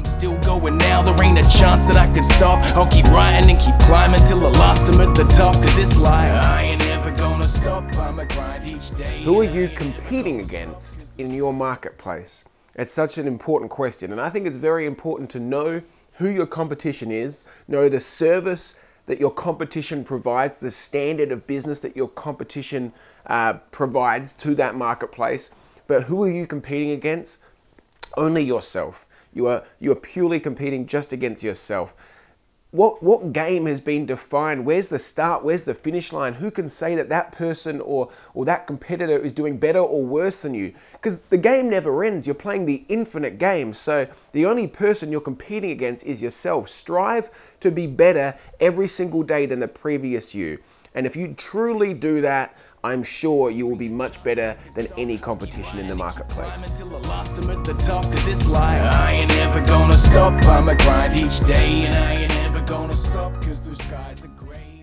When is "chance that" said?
1.42-1.98